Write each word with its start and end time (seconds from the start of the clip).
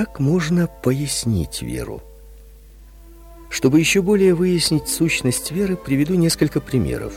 как 0.00 0.18
можно 0.18 0.66
пояснить 0.66 1.60
веру? 1.60 2.02
Чтобы 3.50 3.80
еще 3.80 4.00
более 4.00 4.34
выяснить 4.34 4.88
сущность 4.88 5.50
веры, 5.50 5.76
приведу 5.76 6.14
несколько 6.14 6.62
примеров. 6.62 7.12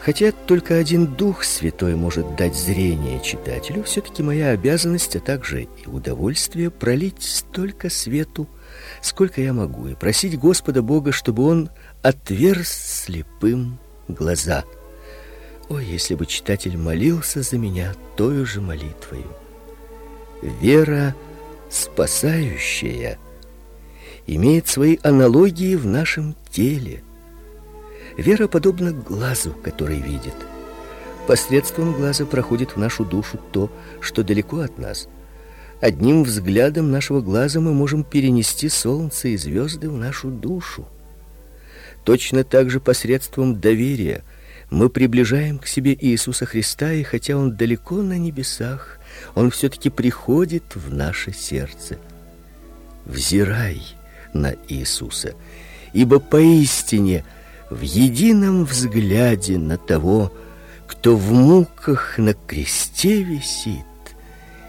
Хотя 0.00 0.32
только 0.32 0.74
один 0.76 1.06
Дух 1.06 1.44
Святой 1.44 1.94
может 1.94 2.34
дать 2.34 2.56
зрение 2.56 3.20
читателю, 3.22 3.84
все 3.84 4.00
таки 4.00 4.24
моя 4.24 4.48
обязанность, 4.48 5.14
а 5.14 5.20
также 5.20 5.62
и 5.62 5.86
удовольствие 5.86 6.68
пролить 6.68 7.22
столько 7.22 7.90
свету, 7.90 8.48
сколько 9.00 9.40
я 9.40 9.52
могу, 9.52 9.86
и 9.86 9.94
просить 9.94 10.40
Господа 10.40 10.82
Бога, 10.82 11.12
чтобы 11.12 11.44
он 11.44 11.70
отверз 12.02 12.70
слепым 12.70 13.78
глаза. 14.08 14.64
О, 15.68 15.78
если 15.78 16.16
бы 16.16 16.26
читатель 16.26 16.76
молился 16.76 17.42
за 17.42 17.56
меня 17.56 17.94
той 18.16 18.44
же 18.46 18.60
молитвой. 18.60 19.24
Вера 20.42 21.14
спасающая 21.72 23.18
имеет 24.26 24.68
свои 24.68 24.98
аналогии 25.02 25.74
в 25.74 25.86
нашем 25.86 26.36
теле. 26.50 27.02
Вера 28.16 28.46
подобна 28.46 28.92
глазу, 28.92 29.52
который 29.64 29.98
видит. 29.98 30.34
Посредством 31.26 31.94
глаза 31.94 32.26
проходит 32.26 32.72
в 32.72 32.76
нашу 32.76 33.06
душу 33.06 33.40
то, 33.52 33.72
что 34.00 34.22
далеко 34.22 34.60
от 34.60 34.76
нас. 34.78 35.08
Одним 35.80 36.24
взглядом 36.24 36.90
нашего 36.90 37.22
глаза 37.22 37.58
мы 37.60 37.72
можем 37.72 38.04
перенести 38.04 38.68
солнце 38.68 39.28
и 39.28 39.36
звезды 39.36 39.88
в 39.88 39.96
нашу 39.96 40.28
душу. 40.28 40.86
Точно 42.04 42.44
так 42.44 42.68
же 42.68 42.80
посредством 42.80 43.60
доверия 43.60 44.24
мы 44.70 44.90
приближаем 44.90 45.58
к 45.58 45.66
себе 45.66 45.96
Иисуса 45.98 46.44
Христа, 46.44 46.92
и 46.92 47.02
хотя 47.02 47.36
он 47.36 47.56
далеко 47.56 47.96
на 47.96 48.18
небесах, 48.18 48.98
он 49.34 49.50
все 49.50 49.68
таки 49.68 49.90
приходит 49.90 50.74
в 50.74 50.92
наше 50.92 51.32
сердце. 51.32 51.98
Взирай 53.04 53.82
на 54.32 54.54
Иисуса, 54.68 55.34
ибо 55.92 56.20
поистине 56.20 57.24
в 57.70 57.80
едином 57.80 58.64
взгляде 58.64 59.58
на 59.58 59.78
того, 59.78 60.32
кто 60.86 61.16
в 61.16 61.32
муках 61.32 62.18
на 62.18 62.34
кресте 62.34 63.22
висит, 63.22 63.84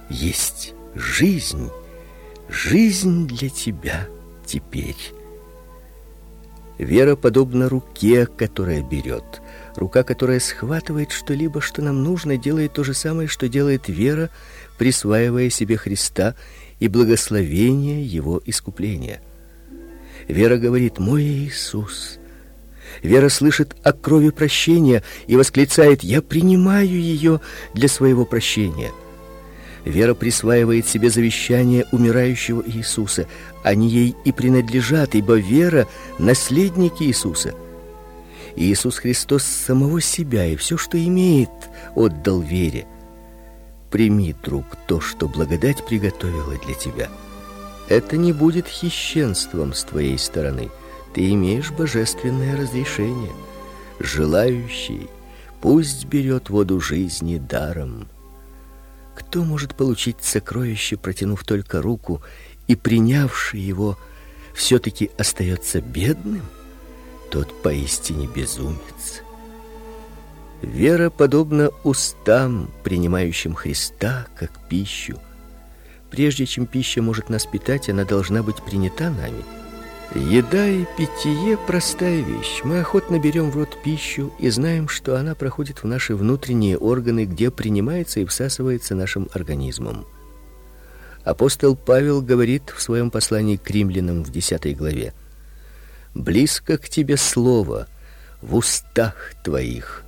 есть 0.09 0.73
жизнь, 0.95 1.69
жизнь 2.49 3.27
для 3.27 3.49
тебя 3.49 4.07
теперь. 4.45 4.95
Вера 6.77 7.15
подобна 7.15 7.69
руке, 7.69 8.25
которая 8.25 8.81
берет. 8.81 9.41
Рука, 9.75 10.03
которая 10.03 10.39
схватывает 10.39 11.11
что-либо, 11.11 11.59
что 11.59 11.81
нам 11.81 12.03
нужно, 12.03 12.37
делает 12.37 12.73
то 12.73 12.83
же 12.83 12.93
самое, 12.93 13.27
что 13.27 13.49
делает 13.49 13.87
вера, 13.87 14.29
присваивая 14.77 15.49
себе 15.49 15.77
Христа 15.77 16.35
и 16.79 16.87
благословение 16.87 18.05
его 18.05 18.41
искупления. 18.45 19.21
Вера 20.27 20.57
говорит: 20.57 20.99
"Мой 20.99 21.23
Иисус". 21.23 22.19
Вера 23.01 23.29
слышит 23.29 23.75
о 23.83 23.93
крови 23.93 24.29
прощения 24.29 25.03
и 25.25 25.35
восклицает: 25.35 26.03
"Я 26.03 26.21
принимаю 26.21 26.87
ее 26.87 27.41
для 27.73 27.87
своего 27.87 28.25
прощения". 28.25 28.91
Вера 29.85 30.13
присваивает 30.13 30.87
себе 30.87 31.09
завещание 31.09 31.85
умирающего 31.91 32.63
Иисуса. 32.65 33.27
Они 33.63 33.89
ей 33.89 34.15
и 34.23 34.31
принадлежат, 34.31 35.15
ибо 35.15 35.35
вера 35.35 35.87
наследник 36.19 37.01
Иисуса. 37.01 37.53
Иисус 38.55 38.97
Христос 38.97 39.43
самого 39.43 40.01
себя 40.01 40.45
и 40.45 40.55
все, 40.55 40.77
что 40.77 41.03
имеет, 41.03 41.49
отдал 41.95 42.39
вере. 42.39 42.85
Прими, 43.89 44.35
друг, 44.43 44.65
то, 44.87 44.99
что 44.99 45.27
благодать 45.27 45.85
приготовила 45.85 46.57
для 46.65 46.73
тебя. 46.73 47.09
Это 47.89 48.17
не 48.17 48.33
будет 48.33 48.67
хищенством 48.67 49.73
с 49.73 49.83
твоей 49.83 50.17
стороны. 50.17 50.69
Ты 51.13 51.31
имеешь 51.31 51.71
божественное 51.71 52.57
разрешение. 52.57 53.31
Желающий 53.99 55.09
пусть 55.61 56.05
берет 56.05 56.49
воду 56.49 56.79
жизни 56.79 57.37
даром. 57.37 58.07
Кто 59.15 59.43
может 59.43 59.75
получить 59.75 60.17
сокровище, 60.21 60.97
протянув 60.97 61.43
только 61.43 61.81
руку, 61.81 62.21
и 62.67 62.75
принявший 62.75 63.59
его 63.59 63.97
все 64.53 64.79
таки 64.79 65.11
остается 65.17 65.81
бедным? 65.81 66.41
Тот 67.33 67.51
поистине 67.63 68.27
безумец. 68.27 69.23
Вера 70.61 71.09
подобна 71.09 71.71
устам, 71.83 72.69
принимающим 72.83 73.55
Христа 73.55 74.27
как 74.37 74.51
пищу. 74.69 75.17
Прежде 76.11 76.45
чем 76.45 76.67
пища 76.67 77.01
может 77.01 77.29
нас 77.29 77.47
питать, 77.47 77.89
она 77.89 78.05
должна 78.05 78.43
быть 78.43 78.61
принята 78.61 79.09
нами. 79.09 79.43
Еда 80.13 80.67
и 80.67 80.85
питье 80.95 81.57
простая 81.57 82.21
вещь. 82.21 82.61
Мы 82.63 82.81
охотно 82.81 83.17
берем 83.17 83.49
в 83.49 83.55
рот 83.55 83.81
пищу 83.83 84.31
и 84.37 84.51
знаем, 84.51 84.87
что 84.87 85.17
она 85.17 85.33
проходит 85.33 85.81
в 85.81 85.87
наши 85.87 86.15
внутренние 86.15 86.77
органы, 86.77 87.25
где 87.25 87.49
принимается 87.49 88.19
и 88.19 88.25
всасывается 88.25 88.93
нашим 88.93 89.27
организмом. 89.33 90.05
Апостол 91.23 91.75
Павел 91.75 92.21
говорит 92.21 92.71
в 92.75 92.79
своем 92.79 93.09
послании 93.09 93.57
к 93.57 93.67
римлянам 93.71 94.23
в 94.23 94.29
10 94.29 94.77
главе: 94.77 95.15
Близко 96.13 96.77
к 96.77 96.89
тебе 96.89 97.17
слово 97.17 97.87
в 98.41 98.55
устах 98.55 99.33
твоих. 99.43 100.03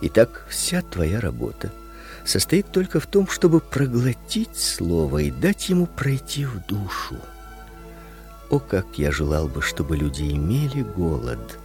Итак, 0.00 0.46
вся 0.48 0.82
твоя 0.82 1.20
работа 1.20 1.70
состоит 2.24 2.72
только 2.72 2.98
в 2.98 3.06
том, 3.06 3.28
чтобы 3.28 3.60
проглотить 3.60 4.56
слово 4.56 5.18
и 5.18 5.30
дать 5.30 5.68
ему 5.68 5.86
пройти 5.86 6.44
в 6.44 6.66
душу. 6.66 7.16
О, 8.50 8.58
как 8.58 8.98
я 8.98 9.12
желал 9.12 9.46
бы, 9.48 9.62
чтобы 9.62 9.96
люди 9.96 10.22
имели 10.22 10.82
голод, 10.82 11.58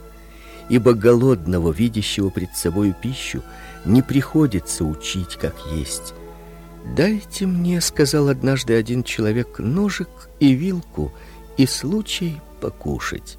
ибо 0.69 0.94
голодного, 0.94 1.72
видящего 1.72 2.30
пред 2.30 2.56
собою 2.56 2.96
пищу, 3.00 3.44
не 3.85 4.03
приходится 4.03 4.85
учить, 4.85 5.35
как 5.35 5.56
есть. 5.74 6.13
Дайте 6.96 7.47
мне, 7.47 7.81
сказал 7.81 8.30
однажды 8.30 8.75
один 8.75 9.03
человек, 9.03 9.59
ножик 9.59 10.09
и 10.40 10.53
вилку 10.53 11.12
и 11.57 11.66
случай 11.66 12.40
покушать. 12.61 13.38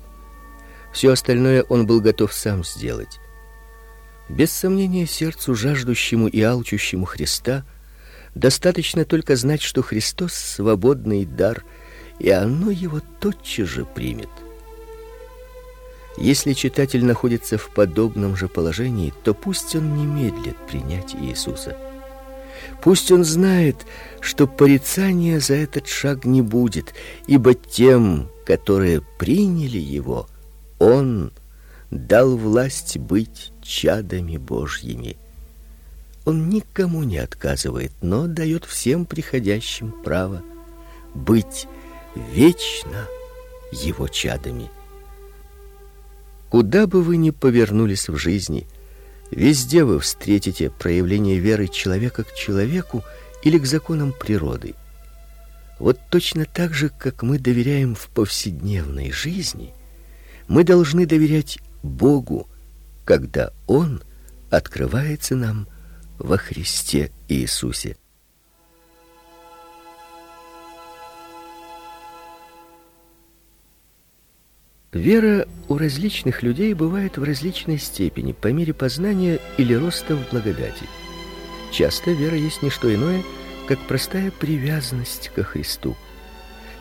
Все 0.93 1.11
остальное 1.11 1.63
он 1.63 1.87
был 1.87 2.03
готов 2.03 2.35
сам 2.35 2.63
сделать. 2.65 3.19
Без 4.29 4.53
сомнения, 4.53 5.07
сердцу 5.07 5.55
жаждущему 5.55 6.29
и 6.29 6.43
алчущему 6.43 7.07
Христа 7.07 7.65
достаточно 8.35 9.07
только 9.07 9.37
знать, 9.37 9.63
что 9.63 9.81
Христос 9.83 10.35
свободный 10.35 11.25
дар– 11.25 11.65
и 12.23 12.31
оно 12.31 12.71
его 12.71 13.01
тотчас 13.21 13.69
же 13.69 13.85
примет. 13.85 14.29
Если 16.19 16.53
читатель 16.53 17.05
находится 17.05 17.59
в 17.59 17.71
подобном 17.71 18.37
же 18.37 18.49
положении, 18.49 19.13
то 19.25 19.35
пусть 19.35 19.75
он 19.75 19.97
не 19.97 20.07
медлит 20.07 20.57
принять 20.69 21.15
Иисуса. 21.15 21.77
Пусть 22.81 23.11
он 23.11 23.25
знает, 23.25 23.77
что 24.21 24.47
порицания 24.47 25.41
за 25.41 25.55
этот 25.55 25.89
шаг 25.89 26.25
не 26.25 26.43
будет, 26.43 26.95
ибо 27.27 27.55
тем, 27.55 28.29
которые 28.45 29.03
приняли 29.19 29.79
его, 29.79 30.29
он 30.79 31.33
дал 31.91 32.37
власть 32.37 32.99
быть 32.99 33.53
чадами 33.63 34.37
Божьими. 34.37 35.17
Он 36.25 36.49
никому 36.49 37.03
не 37.03 37.19
отказывает, 37.19 37.93
но 38.01 38.27
дает 38.27 38.65
всем 38.65 39.07
приходящим 39.07 39.93
право 40.05 40.43
быть 41.15 41.67
вечно 42.15 43.07
его 43.73 44.09
чадами. 44.09 44.71
Куда 46.49 46.87
бы 46.87 47.03
вы 47.03 47.17
ни 47.17 47.31
повернулись 47.31 48.09
в 48.09 48.17
жизни, 48.17 48.67
везде 49.31 49.85
вы 49.85 49.99
встретите 49.99 50.71
проявление 50.71 51.39
веры 51.39 51.67
человека 51.67 52.25
к 52.25 52.35
человеку 52.35 53.03
или 53.43 53.59
к 53.59 53.67
законам 53.67 54.13
природы. 54.13 54.75
Вот 55.83 55.99
точно 56.11 56.45
так 56.45 56.75
же, 56.75 56.91
как 56.91 57.25
мы 57.25 57.41
доверяем 57.41 57.97
в 57.97 58.07
повседневной 58.07 59.11
жизни, 59.11 59.75
мы 60.47 60.63
должны 60.63 61.07
доверять 61.07 61.59
Богу, 61.83 62.49
когда 63.05 63.53
он 63.67 64.01
открывается 64.49 65.35
нам 65.35 65.67
во 66.21 66.37
Христе 66.37 67.11
Иисусе. 67.27 67.97
Вера 74.93 75.49
у 75.67 75.79
различных 75.79 76.45
людей 76.45 76.75
бывает 76.75 77.19
в 77.19 77.25
различной 77.25 77.79
степени 77.79 78.31
по 78.31 78.53
мере 78.53 78.73
познания 78.73 79.41
или 79.59 79.75
роста 79.75 80.15
в 80.15 80.31
благодати. 80.31 80.87
Часто 81.73 82.13
вера 82.13 82.37
есть 82.37 82.63
не 82.63 82.71
что 82.71 82.95
иное, 82.95 83.25
как 83.73 83.87
простая 83.87 84.31
привязанность 84.31 85.31
ко 85.35 85.43
Христу. 85.43 85.97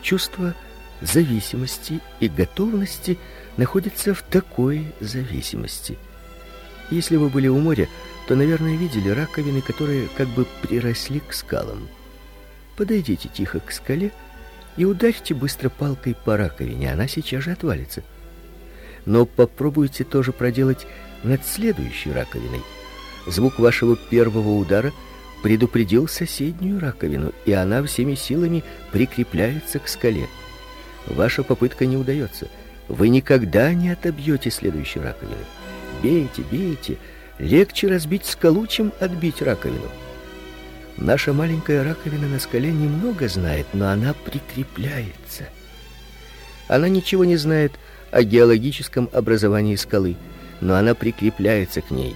Чувство 0.02 0.54
зависимости 1.00 2.02
и 2.20 2.28
готовности 2.28 3.18
находится 3.56 4.14
в 4.14 4.22
такой 4.24 4.88
зависимости. 5.00 5.98
Если 6.90 7.16
вы 7.16 7.30
были 7.30 7.48
у 7.48 7.58
моря, 7.60 7.88
то, 8.28 8.36
наверное, 8.36 8.76
видели 8.76 9.08
раковины, 9.08 9.62
которые 9.62 10.10
как 10.18 10.28
бы 10.28 10.46
приросли 10.62 11.22
к 11.22 11.32
скалам. 11.32 11.88
подойдите 12.76 13.30
тихо 13.30 13.62
к 13.62 13.72
скале 13.72 14.12
и 14.76 14.84
ударьте 14.84 15.34
быстро 15.34 15.70
палкой 15.70 16.14
по 16.14 16.36
раковине, 16.36 16.92
она 16.92 17.08
сейчас 17.08 17.46
же 17.46 17.52
отвалится. 17.52 18.04
Но 19.06 19.26
попробуйте 19.26 20.04
тоже 20.04 20.34
проделать 20.34 20.86
над 21.24 21.46
следующей 21.46 22.12
раковиной. 22.12 22.64
Звук 23.28 23.60
вашего 23.60 23.96
первого 23.96 24.58
удара 24.58 24.92
предупредил 25.42 26.08
соседнюю 26.08 26.80
раковину, 26.80 27.34
и 27.46 27.52
она 27.52 27.84
всеми 27.84 28.16
силами 28.16 28.64
прикрепляется 28.92 29.80
к 29.80 29.88
скале. 29.88 30.28
Ваша 31.08 31.44
попытка 31.44 31.86
не 31.86 31.98
удается. 31.98 32.48
Вы 32.88 33.10
никогда 33.10 33.74
не 33.74 33.90
отобьете 33.90 34.52
следующей 34.52 35.00
раковины. 35.00 35.46
Бейте, 36.04 36.44
бейте. 36.52 36.98
Легче 37.40 37.88
разбить 37.88 38.26
скалу, 38.26 38.68
чем 38.68 38.94
отбить 39.00 39.42
раковину. 39.42 39.90
Наша 40.98 41.34
маленькая 41.34 41.84
раковина 41.84 42.28
на 42.28 42.40
скале 42.40 42.72
немного 42.72 43.28
знает, 43.28 43.66
но 43.74 43.90
она 43.90 44.14
прикрепляется. 44.14 45.46
Она 46.68 46.88
ничего 46.90 47.26
не 47.26 47.38
знает 47.38 47.74
о 48.12 48.24
геологическом 48.24 49.10
образовании 49.12 49.76
скалы, 49.76 50.16
но 50.60 50.76
она 50.76 50.94
прикрепляется 50.94 51.82
к 51.82 51.90
ней. 51.90 52.16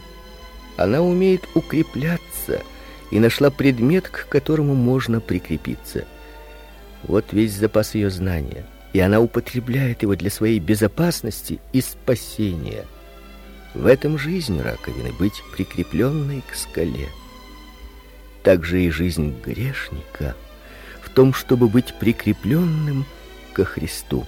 Она 0.78 1.02
умеет 1.02 1.42
укрепляться 1.56 2.62
и 3.12 3.20
нашла 3.20 3.50
предмет, 3.50 4.08
к 4.10 4.28
которому 4.28 4.74
можно 4.76 5.20
прикрепиться. 5.20 6.06
Вот 7.04 7.34
весь 7.34 7.54
запас 7.54 7.96
ее 7.96 8.10
знания, 8.10 8.66
и 8.94 9.00
она 9.00 9.20
употребляет 9.20 10.02
его 10.02 10.16
для 10.16 10.30
своей 10.30 10.60
безопасности 10.60 11.60
и 11.74 11.82
спасения. 11.82 12.86
В 13.74 13.86
этом 13.86 14.18
жизнь 14.18 14.62
раковины 14.62 15.12
быть 15.20 15.44
прикрепленной 15.56 16.42
к 16.50 16.56
скале. 16.56 17.10
Также 18.44 18.84
и 18.84 18.90
жизнь 18.90 19.36
грешника 19.44 20.36
в 21.02 21.10
том, 21.10 21.34
чтобы 21.34 21.68
быть 21.68 21.94
прикрепленным 22.00 23.06
ко 23.54 23.66
Христу. 23.66 24.26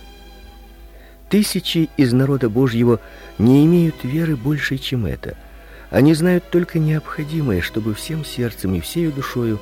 Тысячи 1.29 1.89
из 1.97 2.13
народа 2.13 2.49
Божьего 2.49 2.99
не 3.37 3.65
имеют 3.65 4.03
веры 4.03 4.35
больше, 4.35 4.77
чем 4.77 5.05
это. 5.05 5.37
Они 5.89 6.13
знают 6.13 6.49
только 6.49 6.79
необходимое, 6.79 7.61
чтобы 7.61 7.93
всем 7.93 8.25
сердцем 8.25 8.75
и 8.75 8.81
всей 8.81 9.07
душою 9.07 9.59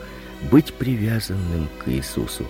быть 0.51 0.73
привязанным 0.73 1.69
к 1.83 1.87
Иисусу. 1.89 2.45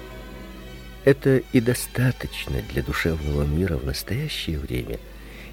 Это 1.04 1.38
и 1.52 1.60
достаточно 1.60 2.62
для 2.72 2.82
душевного 2.82 3.44
мира 3.44 3.78
в 3.78 3.86
настоящее 3.86 4.60
время 4.60 4.98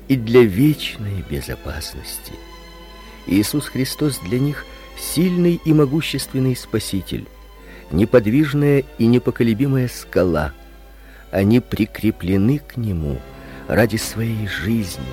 и 0.08 0.16
для 0.16 0.42
вечной 0.42 1.24
безопасности. 1.28 2.32
Иисус 3.26 3.66
Христос 3.66 4.18
для 4.18 4.38
них 4.38 4.64
сильный 4.98 5.60
и 5.64 5.72
могущественный 5.72 6.56
спаситель, 6.56 7.26
неподвижная 7.90 8.84
и 8.98 9.06
непоколебимая 9.06 9.88
скала. 9.88 10.52
Они 11.30 11.60
прикреплены 11.60 12.58
к 12.58 12.76
нему 12.76 13.18
ради 13.68 13.96
своей 13.96 14.46
жизни, 14.46 15.04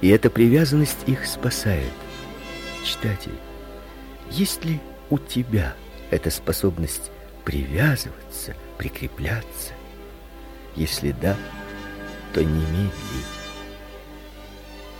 и 0.00 0.08
эта 0.08 0.30
привязанность 0.30 0.98
их 1.06 1.26
спасает. 1.26 1.92
Читатель, 2.88 3.38
есть 4.30 4.64
ли 4.64 4.80
у 5.10 5.18
тебя 5.18 5.74
эта 6.10 6.30
способность 6.30 7.10
привязываться, 7.44 8.54
прикрепляться? 8.78 9.74
Если 10.74 11.12
да, 11.20 11.36
то 12.32 12.42
не 12.42 12.60
медли. 12.60 12.90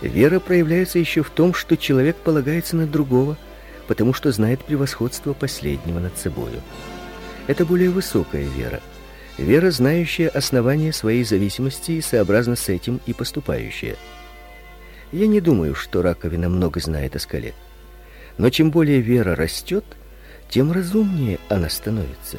Вера 0.01 0.39
проявляется 0.39 0.99
еще 0.99 1.23
в 1.23 1.31
том, 1.31 1.55
что 1.55 1.77
человек 1.77 2.15
полагается 2.17 2.75
на 2.75 2.85
другого, 2.85 3.37
потому 3.87 4.13
что 4.13 4.31
знает 4.31 4.63
превосходство 4.63 5.33
последнего 5.33 5.97
над 5.97 6.15
собою. 6.15 6.61
Это 7.47 7.65
более 7.65 7.89
высокая 7.89 8.43
вера. 8.43 8.81
Вера, 9.39 9.71
знающая 9.71 10.29
основания 10.29 10.93
своей 10.93 11.23
зависимости 11.23 11.93
и 11.93 12.01
сообразно 12.01 12.55
с 12.55 12.69
этим 12.69 13.01
и 13.07 13.13
поступающая. 13.13 13.95
Я 15.11 15.25
не 15.25 15.41
думаю, 15.41 15.73
что 15.73 16.03
раковина 16.03 16.49
много 16.49 16.79
знает 16.79 17.15
о 17.15 17.19
скале. 17.19 17.55
Но 18.39 18.49
чем 18.49 18.71
более 18.71 19.01
вера 19.01 19.35
растет, 19.35 19.83
тем 20.49 20.71
разумнее 20.71 21.39
она 21.49 21.69
становится. 21.69 22.37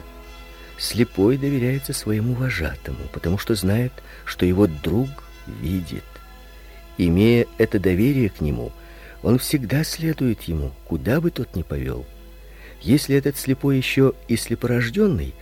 Слепой 0.78 1.36
доверяется 1.36 1.92
своему 1.92 2.32
вожатому, 2.32 2.98
потому 3.12 3.36
что 3.36 3.54
знает, 3.54 3.92
что 4.24 4.46
его 4.46 4.66
друг 4.66 5.10
видит. 5.60 6.02
Имея 6.96 7.46
это 7.58 7.78
доверие 7.78 8.30
к 8.30 8.40
нему, 8.40 8.72
он 9.22 9.38
всегда 9.38 9.84
следует 9.84 10.40
ему, 10.44 10.72
куда 10.86 11.20
бы 11.20 11.30
тот 11.30 11.54
ни 11.54 11.62
повел. 11.62 12.06
Если 12.80 13.14
этот 13.14 13.36
слепой 13.36 13.76
еще 13.76 14.14
и 14.26 14.36
слепорожденный, 14.36 15.34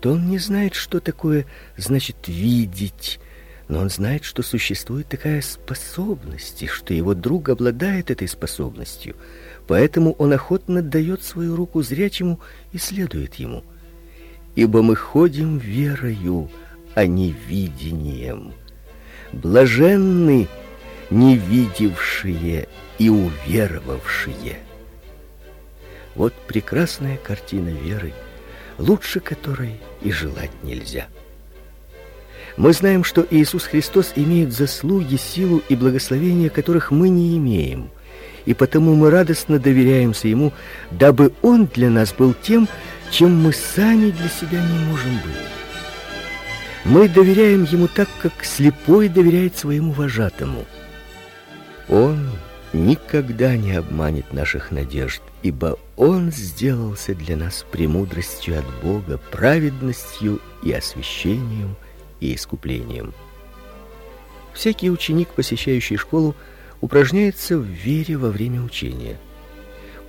то 0.00 0.12
он 0.12 0.30
не 0.30 0.38
знает, 0.38 0.74
что 0.74 1.00
такое 1.00 1.44
значит 1.76 2.16
видеть, 2.28 3.20
но 3.68 3.80
он 3.80 3.90
знает, 3.90 4.24
что 4.24 4.42
существует 4.42 5.06
такая 5.08 5.42
способность, 5.42 6.62
и 6.62 6.66
что 6.66 6.94
его 6.94 7.12
друг 7.12 7.50
обладает 7.50 8.10
этой 8.10 8.26
способностью– 8.26 9.14
Поэтому 9.68 10.12
он 10.12 10.32
охотно 10.32 10.80
дает 10.80 11.22
свою 11.22 11.54
руку 11.54 11.82
зрячему 11.82 12.40
и 12.72 12.78
следует 12.78 13.34
ему. 13.34 13.62
Ибо 14.56 14.82
мы 14.82 14.96
ходим 14.96 15.58
верою, 15.58 16.50
а 16.94 17.06
не 17.06 17.32
видением. 17.46 18.54
Блаженны 19.32 20.48
невидевшие 21.10 22.66
и 22.96 23.10
уверовавшие. 23.10 24.58
Вот 26.14 26.32
прекрасная 26.46 27.18
картина 27.18 27.68
веры, 27.68 28.14
лучше 28.78 29.20
которой 29.20 29.78
и 30.00 30.10
желать 30.10 30.50
нельзя. 30.62 31.08
Мы 32.56 32.72
знаем, 32.72 33.04
что 33.04 33.24
Иисус 33.30 33.64
Христос 33.64 34.14
имеет 34.16 34.52
заслуги, 34.52 35.16
силу 35.16 35.62
и 35.68 35.76
благословение, 35.76 36.48
которых 36.48 36.90
мы 36.90 37.10
не 37.10 37.36
имеем– 37.36 37.90
и 38.46 38.54
потому 38.54 38.94
мы 38.94 39.10
радостно 39.10 39.58
доверяемся 39.58 40.28
ему, 40.28 40.52
дабы 40.90 41.32
он 41.42 41.66
для 41.66 41.90
нас 41.90 42.12
был 42.12 42.34
тем, 42.34 42.68
чем 43.10 43.34
мы 43.42 43.52
сами 43.52 44.10
для 44.10 44.28
себя 44.28 44.60
не 44.60 44.78
можем 44.90 45.14
быть. 45.16 45.58
Мы 46.84 47.08
доверяем 47.08 47.64
ему 47.64 47.88
так, 47.88 48.08
как 48.22 48.44
слепой 48.44 49.08
доверяет 49.08 49.56
своему 49.56 49.92
вожатому. 49.92 50.64
Он 51.88 52.30
никогда 52.72 53.56
не 53.56 53.72
обманет 53.72 54.32
наших 54.32 54.70
надежд, 54.70 55.22
ибо 55.42 55.78
он 55.96 56.30
сделался 56.30 57.14
для 57.14 57.36
нас 57.36 57.64
премудростью 57.70 58.58
от 58.58 58.64
Бога, 58.82 59.18
праведностью 59.30 60.40
и 60.62 60.72
освящением 60.72 61.76
и 62.20 62.34
искуплением. 62.34 63.14
Всякий 64.52 64.90
ученик, 64.90 65.28
посещающий 65.28 65.96
школу, 65.96 66.34
упражняется 66.80 67.58
в 67.58 67.64
вере 67.64 68.16
во 68.16 68.30
время 68.30 68.62
учения. 68.62 69.16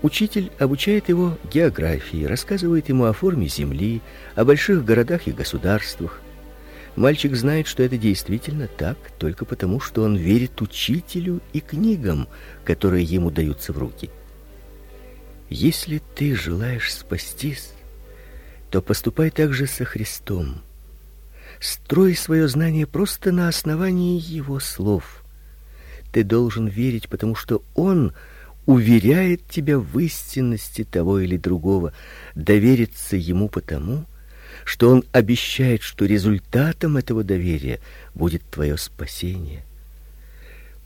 Учитель 0.01 0.51
обучает 0.59 1.09
его 1.09 1.37
географии, 1.51 2.23
рассказывает 2.23 2.87
ему 2.89 3.05
о 3.05 3.13
форме 3.13 3.47
земли, 3.47 4.01
о 4.35 4.45
больших 4.45 4.85
городах 4.85 5.27
и 5.27 5.31
государствах. 5.31 6.21
Мальчик 6.95 7.35
знает, 7.35 7.67
что 7.67 7.83
это 7.83 7.97
действительно 7.97 8.67
так, 8.67 8.97
только 9.17 9.45
потому, 9.45 9.79
что 9.79 10.03
он 10.03 10.15
верит 10.15 10.61
учителю 10.61 11.41
и 11.53 11.59
книгам, 11.59 12.27
которые 12.63 13.03
ему 13.03 13.29
даются 13.29 13.73
в 13.73 13.77
руки. 13.77 14.09
Если 15.49 16.01
ты 16.15 16.35
желаешь 16.35 16.93
спастись, 16.93 17.73
то 18.69 18.81
поступай 18.81 19.31
так 19.31 19.53
же 19.53 19.65
со 19.65 19.83
Христом. 19.83 20.61
Строй 21.59 22.15
свое 22.15 22.47
знание 22.47 22.85
просто 22.85 23.31
на 23.31 23.47
основании 23.47 24.19
его 24.19 24.59
слов. 24.59 25.18
Ты 26.11 26.23
должен 26.23 26.67
верить, 26.67 27.07
потому 27.07 27.35
что 27.35 27.63
он 27.75 28.13
уверяет 28.65 29.47
тебя 29.47 29.79
в 29.79 29.97
истинности 29.99 30.83
того 30.83 31.19
или 31.19 31.37
другого, 31.37 31.93
довериться 32.35 33.15
ему 33.15 33.49
потому, 33.49 34.05
что 34.63 34.89
он 34.89 35.03
обещает, 35.11 35.81
что 35.81 36.05
результатом 36.05 36.97
этого 36.97 37.23
доверия 37.23 37.79
будет 38.13 38.43
твое 38.43 38.77
спасение. 38.77 39.63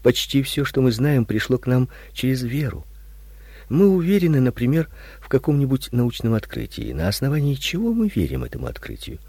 Почти 0.02 0.44
все, 0.44 0.66
что 0.66 0.82
мы 0.82 0.92
знаем, 0.92 1.26
пришло 1.26 1.58
к 1.58 1.68
нам 1.68 1.90
через 2.14 2.44
веру. 2.44 2.86
Мы 3.70 3.88
уверены, 3.88 4.42
например, 4.42 4.90
в 5.22 5.30
каком-нибудь 5.30 5.94
научном 5.94 6.34
открытии. 6.34 6.92
На 6.92 7.08
основании 7.08 7.56
чего 7.56 7.94
мы 7.94 8.10
верим 8.14 8.44
этому 8.44 8.68
открытию? 8.68 9.20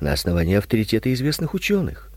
На 0.00 0.12
основании 0.12 0.56
авторитета 0.56 1.12
известных 1.12 1.54
ученых. 1.54 2.09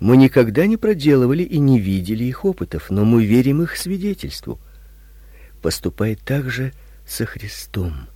Мы 0.00 0.16
никогда 0.16 0.66
не 0.66 0.76
проделывали 0.76 1.42
и 1.42 1.58
не 1.58 1.78
видели 1.78 2.24
их 2.24 2.44
опытов, 2.44 2.90
но 2.90 3.04
мы 3.04 3.24
верим 3.24 3.62
их 3.62 3.76
свидетельству. 3.76 4.58
Поступай 5.62 6.16
так 6.16 6.50
же 6.50 6.72
со 7.06 7.26
Христом. 7.26 8.08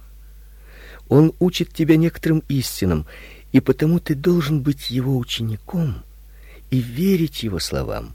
Он 1.09 1.33
учит 1.39 1.73
тебя 1.73 1.97
некоторым 1.97 2.43
истинам, 2.49 3.07
и 3.53 3.61
потому 3.61 3.99
ты 3.99 4.15
должен 4.15 4.63
быть 4.63 4.91
его 4.91 5.17
учеником 5.17 6.03
и 6.71 6.81
верить 6.81 7.43
его 7.43 7.59
словам. 7.59 8.15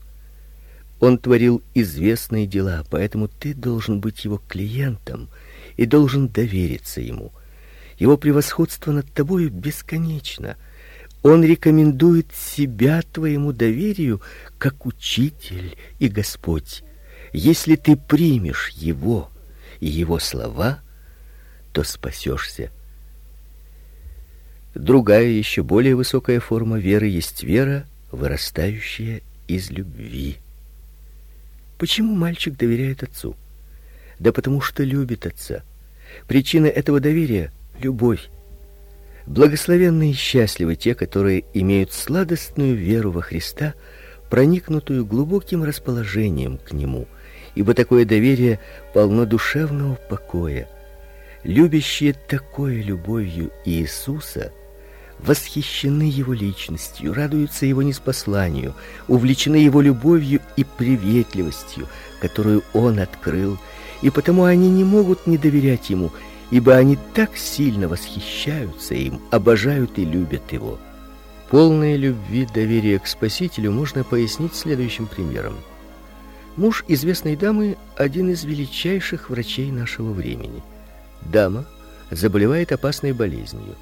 Он 1.00 1.18
творил 1.18 1.62
известные 1.74 2.48
дела, 2.48 2.86
поэтому 2.90 3.28
ты 3.28 3.54
должен 3.54 4.00
быть 4.00 4.24
его 4.24 4.38
клиентом 4.48 5.30
и 5.76 5.86
должен 5.86 6.30
довериться 6.30 7.02
ему. 7.02 7.32
Его 7.98 8.18
превосходство 8.18 8.92
над 8.92 9.12
тобою 9.12 9.50
бесконечно. 9.52 10.56
Он 11.24 11.42
рекомендует 11.44 12.28
себя 12.34 13.02
твоему 13.02 13.54
доверию 13.54 14.22
как 14.58 14.86
учитель 14.86 15.78
и 15.98 16.10
Господь. 16.10 16.84
Если 17.32 17.78
ты 17.78 17.96
примешь 17.96 18.70
его 18.70 19.32
и 19.80 19.88
его 19.88 20.20
слова, 20.20 20.82
то 21.72 21.84
спасешься. 21.84 22.72
Другая, 24.76 25.28
еще 25.28 25.64
более 25.64 25.96
высокая 25.96 26.42
форма 26.42 26.78
веры 26.78 27.08
есть 27.08 27.44
вера, 27.44 27.86
вырастающая 28.12 29.22
из 29.48 29.72
любви. 29.72 30.38
Почему 31.78 32.16
мальчик 32.16 32.58
доверяет 32.58 33.02
отцу? 33.02 33.36
Да 34.20 34.34
потому 34.34 34.60
что 34.60 34.84
любит 34.84 35.26
отца. 35.26 35.64
Причина 36.28 36.66
этого 36.66 37.00
доверия 37.00 37.52
любовь. 37.80 38.30
Благословенны 39.26 40.12
и 40.12 40.14
счастливы 40.14 40.76
те, 40.76 40.96
которые 40.96 41.46
имеют 41.54 41.94
сладостную 41.94 42.76
веру 42.76 43.12
во 43.12 43.22
Христа, 43.22 43.74
проникнутую 44.30 45.06
глубоким 45.06 45.64
расположением 45.64 46.58
к 46.58 46.74
нему, 46.74 47.08
ибо 47.56 47.74
такое 47.74 48.06
доверие 48.06 48.60
полно 48.94 49.26
душевного 49.26 49.96
покоя. 50.10 50.68
Любящие 51.44 52.14
такой 52.14 52.82
любовью 52.82 53.52
Иисуса 53.66 54.52
восхищены 55.20 56.04
его 56.04 56.34
личностью, 56.34 57.14
радуются 57.14 57.66
его 57.66 57.82
неспосланию, 57.82 58.74
увлечены 59.08 59.56
его 59.56 59.82
любовью 59.82 60.42
и 60.58 60.64
приветливостью, 60.64 61.88
которую 62.20 62.64
он 62.74 63.00
открыл, 63.00 63.58
и 64.02 64.10
потому 64.10 64.44
они 64.44 64.70
не 64.70 64.84
могут 64.84 65.28
не 65.28 65.38
доверять 65.38 65.90
ему 65.90 66.12
ибо 66.52 66.76
они 66.76 66.98
так 67.14 67.38
сильно 67.38 67.88
восхищаются 67.88 68.94
им, 68.94 69.22
обожают 69.32 69.98
и 69.98 70.06
любят 70.06 70.52
его. 70.52 70.78
Полное 71.50 71.96
любви 71.96 72.48
доверия 72.52 73.00
к 73.00 73.08
Спасителю 73.08 73.72
можно 73.72 74.04
пояснить 74.04 74.56
следующим 74.56 75.08
примером. 75.08 75.56
Муж 76.56 76.84
известной 76.88 77.36
дамы 77.36 77.78
один 77.96 78.30
из 78.30 78.44
величайших 78.44 79.30
врачей 79.30 79.72
нашего 79.72 80.14
времени. 80.14 80.62
Дама 81.22 81.66
заболевает 82.12 82.72
опасной 82.72 83.14
болезнью. 83.14 83.76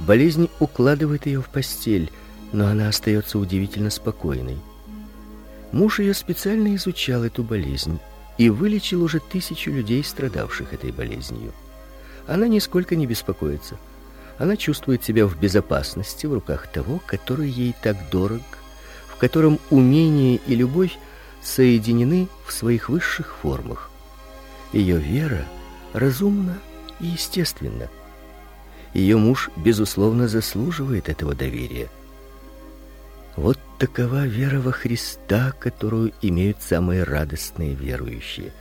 Болезнь 0.00 0.48
укладывает 0.58 1.26
ее 1.26 1.40
в 1.40 1.48
постель, 1.48 2.10
но 2.52 2.66
она 2.66 2.88
остается 2.88 3.38
удивительно 3.38 3.90
спокойной. 3.90 4.58
Муж 5.70 6.00
ее 6.00 6.14
специально 6.14 6.74
изучал 6.74 7.24
эту 7.24 7.42
болезнь 7.42 7.98
и 8.38 8.50
вылечил 8.50 9.02
уже 9.02 9.20
тысячу 9.20 9.70
людей, 9.70 10.02
страдавших 10.02 10.72
этой 10.72 10.90
болезнью 10.90 11.52
она 12.26 12.48
нисколько 12.48 12.96
не 12.96 13.06
беспокоится. 13.06 13.76
Она 14.38 14.56
чувствует 14.56 15.04
себя 15.04 15.26
в 15.26 15.38
безопасности 15.38 16.26
в 16.26 16.34
руках 16.34 16.66
того, 16.66 17.00
который 17.06 17.48
ей 17.48 17.74
так 17.82 17.96
дорог, 18.10 18.42
в 19.06 19.16
котором 19.16 19.60
умение 19.70 20.40
и 20.46 20.54
любовь 20.54 20.98
соединены 21.42 22.28
в 22.46 22.52
своих 22.52 22.88
высших 22.88 23.36
формах. 23.36 23.90
Ее 24.72 24.98
вера 24.98 25.44
разумна 25.92 26.58
и 26.98 27.06
естественна. 27.06 27.88
Ее 28.92 29.16
муж 29.16 29.50
безусловно 29.56 30.26
заслуживает 30.26 31.08
этого 31.08 31.34
доверия. 31.34 31.88
Вот 33.36 33.58
такова 33.78 34.26
вера 34.26 34.60
во 34.60 34.72
Христа, 34.72 35.52
которую 35.58 36.12
имеют 36.22 36.62
самые 36.62 37.02
радостные 37.02 37.74
верующие. 37.74 38.52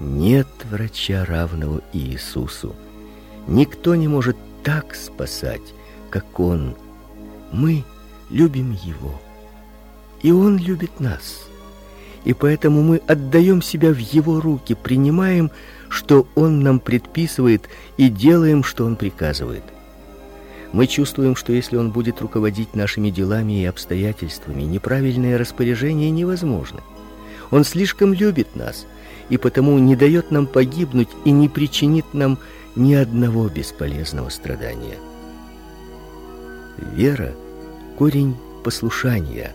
Нет 0.00 0.48
врача 0.70 1.26
равного 1.26 1.82
Иисусу. 1.92 2.74
Никто 3.46 3.94
не 3.94 4.08
может 4.08 4.36
так 4.64 4.94
спасать, 4.94 5.74
как 6.08 6.40
он. 6.40 6.74
Мы 7.52 7.84
любим 8.30 8.72
его, 8.82 9.20
и 10.22 10.32
он 10.32 10.56
любит 10.56 11.00
нас. 11.00 11.44
И 12.24 12.32
поэтому 12.32 12.82
мы 12.82 13.02
отдаем 13.06 13.60
себя 13.60 13.92
в 13.92 13.98
его 13.98 14.40
руки, 14.40 14.74
принимаем, 14.74 15.50
что 15.90 16.26
он 16.34 16.60
нам 16.60 16.80
предписывает, 16.80 17.68
и 17.98 18.08
делаем, 18.08 18.64
что 18.64 18.86
он 18.86 18.96
приказывает. 18.96 19.64
Мы 20.72 20.86
чувствуем, 20.86 21.36
что 21.36 21.52
если 21.52 21.76
он 21.76 21.90
будет 21.90 22.22
руководить 22.22 22.74
нашими 22.74 23.10
делами 23.10 23.62
и 23.62 23.66
обстоятельствами, 23.66 24.62
неправильное 24.62 25.36
распоряжение 25.36 26.10
невозможно. 26.10 26.80
Он 27.50 27.64
слишком 27.64 28.14
любит 28.14 28.56
нас– 28.56 28.86
и 29.30 29.36
потому 29.36 29.78
не 29.78 29.96
дает 29.96 30.30
нам 30.30 30.46
погибнуть 30.46 31.08
и 31.24 31.30
не 31.30 31.48
причинит 31.48 32.12
нам 32.12 32.38
ни 32.76 32.94
одного 32.94 33.48
бесполезного 33.48 34.28
страдания. 34.28 34.98
Вера 36.94 37.32
корень 37.96 38.36
послушания. 38.64 39.54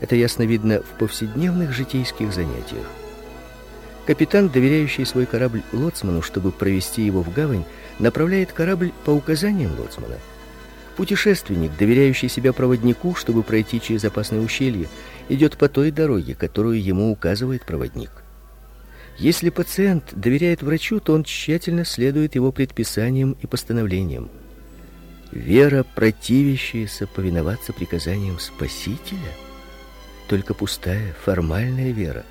Это 0.00 0.16
ясно 0.16 0.42
видно 0.42 0.82
в 0.82 0.98
повседневных 0.98 1.72
житейских 1.72 2.32
занятиях. 2.32 2.86
Капитан, 4.06 4.50
доверяющий 4.50 5.06
свой 5.06 5.24
корабль 5.24 5.62
лоцману, 5.72 6.20
чтобы 6.20 6.52
провести 6.52 7.02
его 7.02 7.22
в 7.22 7.32
гавань, 7.32 7.64
направляет 7.98 8.52
корабль 8.52 8.92
по 9.04 9.10
указаниям 9.10 9.72
лоцмана. 9.78 10.18
Путешественник, 10.96 11.72
доверяющий 11.78 12.28
себя 12.28 12.52
проводнику, 12.52 13.14
чтобы 13.14 13.42
пройти 13.42 13.80
через 13.80 14.04
опасное 14.04 14.40
ущелье, 14.40 14.88
идет 15.28 15.56
по 15.56 15.68
той 15.68 15.90
дороге, 15.90 16.34
которую 16.34 16.82
ему 16.82 17.10
указывает 17.10 17.64
проводник. 17.64 18.23
Если 19.18 19.50
пациент 19.50 20.12
доверяет 20.12 20.62
врачу, 20.62 20.98
то 20.98 21.12
он 21.12 21.24
тщательно 21.24 21.84
следует 21.84 22.34
его 22.34 22.50
предписаниям 22.50 23.36
и 23.40 23.46
постановлениям. 23.46 24.28
Вера, 25.30 25.84
противящаяся 25.94 27.06
повиноваться 27.06 27.72
приказаниям 27.72 28.38
Спасителя, 28.38 29.32
только 30.28 30.54
пустая, 30.54 31.14
формальная 31.24 31.92
вера. 31.92 32.24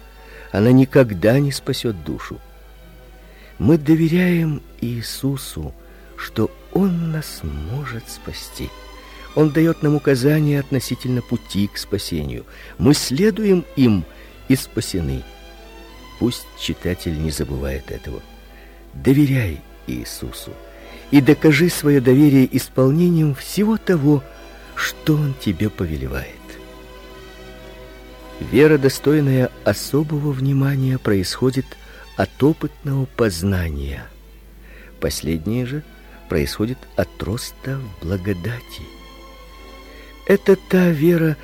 Она 0.51 0.71
никогда 0.71 1.39
не 1.39 1.51
спасет 1.51 2.03
душу. 2.03 2.39
Мы 3.59 3.77
доверяем 3.77 4.61
Иисусу, 4.81 5.73
что 6.17 6.51
Он 6.73 7.11
нас 7.11 7.41
может 7.43 8.09
спасти. 8.09 8.69
Он 9.35 9.51
дает 9.51 9.83
нам 9.83 9.95
указания 9.95 10.59
относительно 10.59 11.21
пути 11.21 11.67
к 11.67 11.77
спасению. 11.77 12.45
Мы 12.77 12.93
следуем 12.93 13.65
им 13.75 14.05
и 14.47 14.55
спасены. 14.55 15.23
Пусть 16.19 16.45
читатель 16.59 17.21
не 17.21 17.31
забывает 17.31 17.91
этого. 17.91 18.21
Доверяй 18.93 19.61
Иисусу 19.87 20.51
и 21.11 21.21
докажи 21.21 21.69
свое 21.69 22.01
доверие 22.01 22.47
исполнением 22.55 23.35
всего 23.35 23.77
того, 23.77 24.23
что 24.75 25.15
он 25.15 25.33
тебе 25.39 25.69
повелевает. 25.69 26.27
Вера, 28.39 28.77
достойная 28.77 29.51
особого 29.63 30.31
внимания, 30.31 30.97
происходит 30.97 31.65
от 32.17 32.43
опытного 32.43 33.05
познания. 33.05 34.05
Последнее 34.99 35.65
же 35.65 35.83
происходит 36.29 36.77
от 36.95 37.09
роста 37.21 37.79
в 37.79 38.05
благодати. 38.05 38.83
Это 40.25 40.55
та 40.55 40.89
вера, 40.89 41.37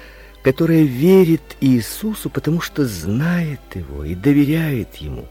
которая 0.44 0.84
верит 0.84 1.42
Иисусу, 1.60 2.30
потому 2.30 2.62
что 2.62 2.86
знает 2.86 3.60
его 3.74 4.04
и 4.04 4.16
доверяет 4.16 4.96
ему, 4.96 5.26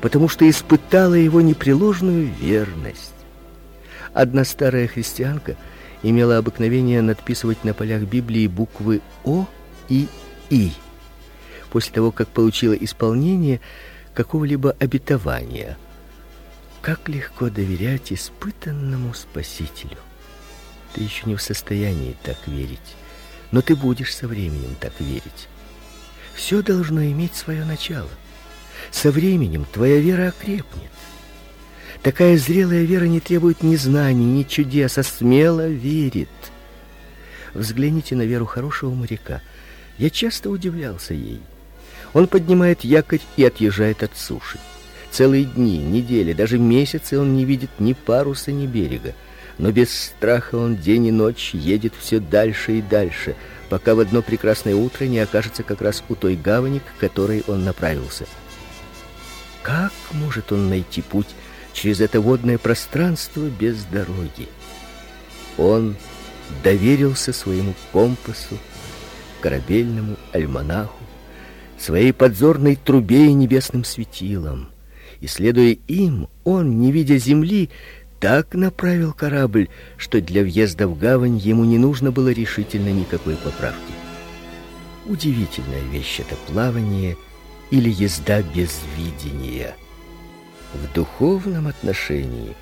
потому 0.00 0.28
что 0.28 0.48
испытала 0.48 1.14
его 1.14 1.40
непреложную 1.40 2.28
верность. 2.40 3.12
Одна 4.12 4.44
старая 4.44 4.86
христианка 4.86 5.56
имела 6.02 6.38
обыкновение 6.38 7.02
надписывать 7.02 7.64
на 7.64 7.74
полях 7.74 8.02
Библии 8.02 8.46
буквы 8.46 9.00
О 9.24 9.46
и 9.88 10.06
И 10.50 10.72
после 11.70 11.92
того, 11.92 12.12
как 12.12 12.28
получила 12.28 12.74
исполнение 12.74 13.60
какого-либо 14.14 14.76
обетования. 14.78 15.76
Как 16.80 17.08
легко 17.08 17.48
доверять 17.48 18.12
испытанному 18.12 19.14
Спасителю. 19.14 19.96
Ты 20.92 21.02
еще 21.02 21.22
не 21.24 21.34
в 21.34 21.42
состоянии 21.42 22.14
так 22.22 22.36
верить 22.46 22.94
но 23.54 23.62
ты 23.62 23.76
будешь 23.76 24.12
со 24.12 24.26
временем 24.26 24.74
так 24.80 24.92
верить. 24.98 25.48
Все 26.34 26.60
должно 26.60 27.04
иметь 27.04 27.36
свое 27.36 27.64
начало. 27.64 28.10
Со 28.90 29.12
временем 29.12 29.64
твоя 29.72 30.00
вера 30.00 30.30
окрепнет. 30.30 30.90
Такая 32.02 32.36
зрелая 32.36 32.82
вера 32.82 33.04
не 33.04 33.20
требует 33.20 33.62
ни 33.62 33.76
знаний, 33.76 34.24
ни 34.24 34.42
чудес, 34.42 34.98
а 34.98 35.04
смело 35.04 35.68
верит. 35.68 36.28
Взгляните 37.54 38.16
на 38.16 38.22
веру 38.22 38.44
хорошего 38.44 38.92
моряка. 38.92 39.40
Я 39.98 40.10
часто 40.10 40.50
удивлялся 40.50 41.14
ей. 41.14 41.40
Он 42.12 42.26
поднимает 42.26 42.82
якорь 42.82 43.22
и 43.36 43.44
отъезжает 43.44 44.02
от 44.02 44.16
суши. 44.16 44.58
Целые 45.12 45.44
дни, 45.44 45.78
недели, 45.78 46.32
даже 46.32 46.58
месяцы 46.58 47.20
он 47.20 47.36
не 47.36 47.44
видит 47.44 47.70
ни 47.78 47.92
паруса, 47.92 48.50
ни 48.50 48.66
берега 48.66 49.14
но 49.58 49.70
без 49.70 49.92
страха 49.96 50.56
он 50.56 50.76
день 50.76 51.06
и 51.06 51.12
ночь 51.12 51.50
едет 51.54 51.94
все 51.98 52.18
дальше 52.18 52.78
и 52.78 52.82
дальше, 52.82 53.36
пока 53.68 53.94
в 53.94 54.00
одно 54.00 54.22
прекрасное 54.22 54.74
утро 54.74 55.04
не 55.04 55.18
окажется 55.18 55.62
как 55.62 55.80
раз 55.80 56.02
у 56.08 56.14
той 56.14 56.36
гавани, 56.36 56.80
к 56.80 57.00
которой 57.00 57.44
он 57.46 57.64
направился. 57.64 58.26
Как 59.62 59.92
может 60.12 60.52
он 60.52 60.68
найти 60.68 61.02
путь 61.02 61.28
через 61.72 62.00
это 62.00 62.20
водное 62.20 62.58
пространство 62.58 63.42
без 63.42 63.84
дороги. 63.84 64.48
Он 65.56 65.96
доверился 66.62 67.32
своему 67.32 67.74
компасу, 67.92 68.58
корабельному 69.40 70.16
альманаху, 70.32 71.02
своей 71.78 72.12
подзорной 72.12 72.76
трубе 72.76 73.26
и 73.26 73.32
небесным 73.32 73.84
светилам. 73.84 74.70
И 75.20 75.26
следуя 75.26 75.76
им, 75.88 76.28
он, 76.44 76.80
не 76.80 76.92
видя 76.92 77.16
земли, 77.18 77.70
так 78.24 78.54
направил 78.54 79.12
корабль, 79.12 79.68
что 79.98 80.18
для 80.18 80.42
въезда 80.44 80.88
в 80.88 80.98
гавань 80.98 81.36
ему 81.36 81.64
не 81.64 81.76
нужно 81.76 82.10
было 82.10 82.30
решительно 82.30 82.88
никакой 82.88 83.36
поправки. 83.36 83.92
Удивительная 85.04 85.82
вещь 85.92 86.20
это 86.20 86.34
плавание 86.50 87.18
или 87.70 87.90
езда 87.90 88.40
без 88.40 88.80
видения. 88.96 89.76
В 90.72 90.90
духовном 90.94 91.66
отношении 91.66 92.54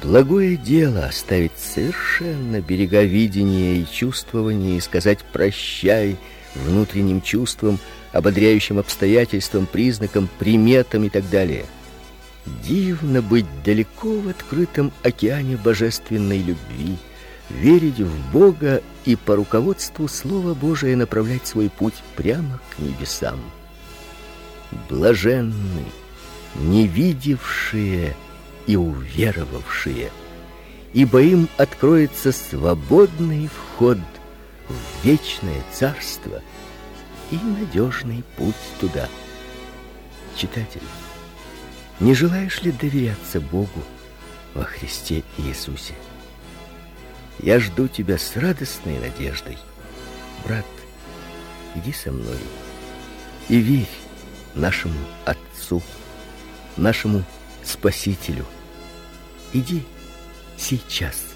благое 0.00 0.56
дело 0.56 1.06
оставить 1.06 1.58
совершенно 1.58 2.60
берега 2.60 3.02
видения 3.02 3.78
и 3.78 3.90
чувствования 3.92 4.76
и 4.76 4.80
сказать 4.80 5.24
прощай 5.32 6.18
внутренним 6.54 7.20
чувствам, 7.20 7.80
ободряющим 8.12 8.78
обстоятельствам, 8.78 9.66
признакам, 9.66 10.28
приметам 10.38 11.02
и 11.02 11.08
так 11.08 11.28
далее. 11.30 11.64
Дивно 12.46 13.20
быть 13.22 13.46
далеко 13.64 14.18
в 14.18 14.28
открытом 14.28 14.92
океане 15.02 15.56
божественной 15.56 16.38
любви, 16.38 16.96
верить 17.50 18.00
в 18.00 18.32
Бога 18.32 18.82
и 19.04 19.16
по 19.16 19.36
руководству 19.36 20.08
Слова 20.08 20.54
Божия 20.54 20.96
направлять 20.96 21.46
свой 21.46 21.68
путь 21.68 22.02
прямо 22.16 22.60
к 22.70 22.78
небесам. 22.78 23.40
Блаженны, 24.88 25.84
не 26.56 26.86
видевшие 26.86 28.16
и 28.66 28.76
уверовавшие, 28.76 30.10
ибо 30.92 31.22
им 31.22 31.48
откроется 31.56 32.32
свободный 32.32 33.48
вход 33.48 33.98
в 34.68 35.04
вечное 35.04 35.62
царство 35.72 36.40
и 37.30 37.36
надежный 37.36 38.24
путь 38.36 38.54
туда. 38.80 39.08
Читатель, 40.36 40.80
не 42.00 42.14
желаешь 42.14 42.62
ли 42.62 42.72
доверяться 42.72 43.40
Богу 43.40 43.84
во 44.54 44.64
Христе 44.64 45.22
Иисусе? 45.38 45.94
Я 47.38 47.60
жду 47.60 47.88
тебя 47.88 48.18
с 48.18 48.36
радостной 48.36 48.98
надеждой. 48.98 49.58
Брат, 50.44 50.66
иди 51.74 51.92
со 51.92 52.10
мной 52.10 52.38
и 53.48 53.58
верь 53.58 53.88
нашему 54.54 54.98
Отцу, 55.24 55.82
нашему 56.76 57.22
Спасителю. 57.62 58.46
Иди 59.52 59.84
сейчас. 60.56 61.29